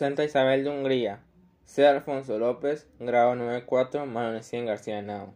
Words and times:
Santa 0.00 0.24
Isabel 0.24 0.64
de 0.64 0.70
Hungría. 0.70 1.20
C. 1.66 1.86
Alfonso 1.86 2.38
López, 2.38 2.88
grado 2.98 3.34
94, 3.34 4.06
Manuel 4.06 4.40
García 4.64 5.02
Nao. 5.02 5.34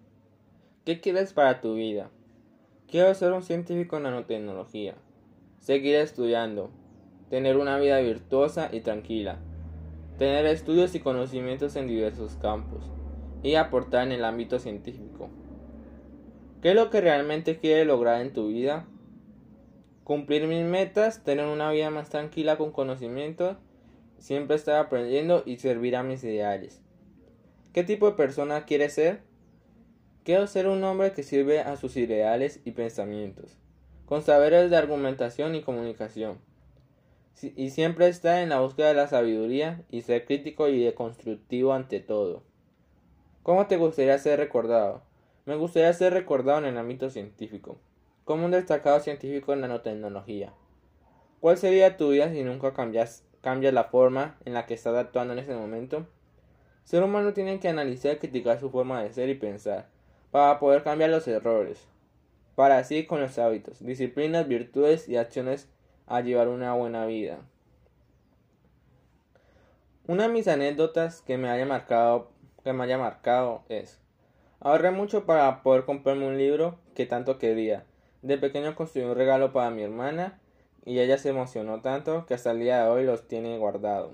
¿Qué 0.87 1.03
quieres 1.03 1.35
para 1.35 1.61
tu 1.61 1.75
vida? 1.75 2.09
Quiero 2.91 3.13
ser 3.13 3.33
un 3.33 3.43
científico 3.43 3.99
en 3.99 4.05
nanotecnología. 4.05 4.95
Seguir 5.61 5.97
estudiando. 5.97 6.71
Tener 7.29 7.59
una 7.59 7.79
vida 7.79 7.99
virtuosa 7.99 8.71
y 8.73 8.81
tranquila. 8.81 9.37
Tener 10.17 10.47
estudios 10.47 10.95
y 10.95 11.01
conocimientos 11.01 11.77
en 11.77 11.87
diversos 11.87 12.37
campos. 12.37 12.91
Y 13.43 13.57
aportar 13.57 14.07
en 14.07 14.13
el 14.13 14.25
ámbito 14.25 14.59
científico. 14.59 15.29
¿Qué 16.63 16.71
es 16.71 16.75
lo 16.75 16.89
que 16.89 17.03
realmente 17.03 17.59
quieres 17.59 17.87
lograr 17.87 18.23
en 18.23 18.33
tu 18.33 18.49
vida? 18.49 18.87
Cumplir 20.05 20.47
mis 20.47 20.65
metas, 20.65 21.23
tener 21.23 21.45
una 21.45 21.71
vida 21.71 21.91
más 21.91 22.09
tranquila 22.09 22.57
con 22.57 22.73
conocimiento 22.73 23.59
siempre 24.25 24.57
estar 24.57 24.77
aprendiendo 24.77 25.43
y 25.45 25.59
servir 25.59 25.97
a 25.97 26.03
mis 26.03 26.25
ideales. 26.25 26.81
¿Qué 27.75 27.85
tipo 27.85 28.07
de 28.07 28.17
persona 28.17 28.65
quieres 28.65 28.95
ser? 28.95 29.21
Quiero 30.25 30.47
ser 30.47 30.67
un 30.67 30.83
hombre 30.83 31.13
que 31.13 31.23
sirve 31.23 31.61
a 31.61 31.77
sus 31.77 31.99
ideales 31.99 32.63
y 32.65 32.71
pensamientos, 32.71 33.59
con 34.07 34.23
saberes 34.23 34.71
de 34.71 34.79
argumentación 34.79 35.55
y 35.55 35.61
comunicación, 35.61 36.39
y 37.43 37.69
siempre 37.69 38.09
estar 38.09 38.43
en 38.43 38.49
la 38.49 38.61
búsqueda 38.61 38.89
de 38.89 38.95
la 38.95 39.09
sabiduría 39.09 39.83
y 39.91 40.01
ser 40.01 40.25
crítico 40.25 40.71
y 40.71 40.91
constructivo 40.95 41.75
ante 41.75 42.01
todo. 42.01 42.45
¿Cómo 43.43 43.67
te 43.67 43.77
gustaría 43.77 44.17
ser 44.17 44.39
recordado? 44.39 45.03
Me 45.45 45.55
gustaría 45.55 45.93
ser 45.93 46.15
recordado 46.15 46.61
en 46.61 46.65
el 46.65 46.79
ámbito 46.79 47.11
científico, 47.11 47.77
como 48.25 48.47
un 48.47 48.53
destacado 48.53 49.01
científico 49.01 49.53
en 49.53 49.61
nanotecnología. 49.61 50.55
¿Cuál 51.41 51.59
sería 51.59 51.99
tu 51.99 52.09
vida 52.09 52.33
si 52.33 52.43
nunca 52.43 52.73
cambias 52.73 53.23
cambia 53.45 53.71
la 53.73 53.85
forma 53.85 54.39
en 54.47 54.55
la 54.55 54.65
que 54.65 54.73
estás 54.73 54.97
actuando 54.97 55.35
en 55.35 55.39
ese 55.39 55.55
momento. 55.55 56.07
ser 56.85 57.03
humano 57.03 57.35
tiene 57.35 57.61
que 57.61 57.69
analizar 57.69 58.15
y 58.15 58.19
criticar 58.19 58.59
su 58.59 58.71
forma 58.71 59.03
de 59.03 59.13
ser 59.13 59.29
y 59.29 59.35
pensar, 59.35 59.87
para 60.31 60.59
poder 60.59 60.83
cambiar 60.83 61.11
los 61.11 61.29
errores, 61.29 61.87
para 62.55 62.79
así 62.79 63.05
con 63.05 63.21
los 63.21 63.39
hábitos, 63.39 63.85
disciplinas, 63.85 64.49
virtudes 64.49 65.11
y 65.11 65.19
acciones 65.19 65.69
a 66.07 66.23
llevar 66.23 66.49
una 66.49 66.73
buena 66.73 67.05
vida. 67.05 67.41
Una 70.07 70.25
de 70.25 70.33
mis 70.33 70.49
anécdotas 70.49 71.21
que 71.21 71.37
me 71.37 71.51
haya 71.51 71.67
marcado, 71.67 72.31
que 72.63 72.73
me 72.73 72.85
haya 72.85 72.97
marcado 72.97 73.63
es 73.69 74.01
ahorré 74.61 74.91
mucho 74.91 75.27
para 75.27 75.63
poder 75.63 75.85
comprarme 75.85 76.27
un 76.27 76.39
libro 76.39 76.79
que 76.95 77.05
tanto 77.05 77.39
quería. 77.39 77.85
De 78.23 78.39
pequeño 78.39 78.75
construí 78.75 79.05
un 79.05 79.15
regalo 79.15 79.53
para 79.53 79.69
mi 79.69 79.83
hermana 79.83 80.41
y 80.85 80.99
ella 80.99 81.19
se 81.19 81.31
emocionó 81.31 81.81
tanto 81.81 82.27
que 82.27 82.35
hasta 82.35 82.51
el 82.51 82.61
día 82.61 82.85
de 82.85 82.91
hoy 82.91 83.05
los 83.05 83.27
tiene 83.27 83.59
guardado. 83.59 84.13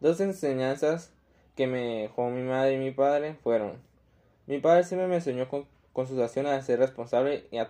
Dos 0.00 0.20
enseñanzas 0.20 1.12
que 1.56 1.66
me 1.66 2.02
dejó 2.02 2.30
mi 2.30 2.42
madre 2.42 2.74
y 2.74 2.78
mi 2.78 2.90
padre 2.90 3.34
fueron 3.34 3.88
mi 4.48 4.60
padre 4.60 4.82
siempre 4.82 5.08
me 5.08 5.16
enseñó 5.16 5.46
con, 5.46 5.66
sus 6.06 6.18
acciones 6.18 6.52
a 6.52 6.62
ser 6.62 6.78
responsable 6.78 7.44
y, 7.50 7.58
a 7.58 7.68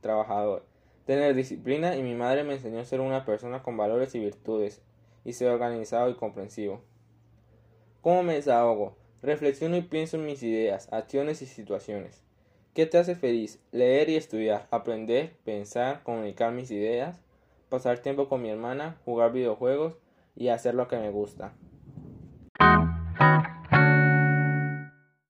trabajador, 0.00 0.64
tener 1.04 1.34
disciplina 1.34 1.96
y 1.96 2.02
mi 2.04 2.14
madre 2.14 2.44
me 2.44 2.52
enseñó 2.52 2.78
a 2.78 2.84
ser 2.84 3.00
una 3.00 3.24
persona 3.24 3.64
con 3.64 3.76
valores 3.76 4.14
y 4.14 4.20
virtudes 4.20 4.82
y 5.24 5.32
ser 5.32 5.50
organizado 5.50 6.08
y 6.10 6.14
comprensivo. 6.14 6.80
¿Cómo 8.02 8.22
me 8.22 8.34
desahogo? 8.34 8.94
Reflexiono 9.20 9.76
y 9.76 9.82
pienso 9.82 10.16
en 10.16 10.26
mis 10.26 10.44
ideas, 10.44 10.86
acciones 10.92 11.42
y 11.42 11.46
situaciones. 11.46 12.22
¿Qué 12.74 12.86
te 12.86 12.96
hace 12.96 13.14
feliz? 13.14 13.60
Leer 13.70 14.08
y 14.08 14.16
estudiar, 14.16 14.66
aprender, 14.70 15.34
pensar, 15.44 16.02
comunicar 16.04 16.52
mis 16.52 16.70
ideas, 16.70 17.20
pasar 17.68 17.98
tiempo 17.98 18.30
con 18.30 18.40
mi 18.40 18.48
hermana, 18.48 18.96
jugar 19.04 19.30
videojuegos 19.30 19.98
y 20.34 20.48
hacer 20.48 20.74
lo 20.74 20.88
que 20.88 20.96
me 20.96 21.10
gusta. 21.10 21.52